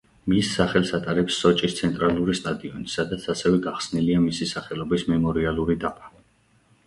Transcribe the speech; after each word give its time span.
მის 0.31 0.47
სახელს 0.59 0.91
ატარებს 0.97 1.35
სოჭის 1.41 1.75
ცენტრალური 1.79 2.35
სტადიონი, 2.39 2.89
სადაც 2.95 3.27
ასევე 3.35 3.59
გახსნილია 3.67 4.21
მისი 4.25 4.47
სახელობის 4.53 5.03
მემორიალური 5.13 5.77
დაფა. 5.85 6.11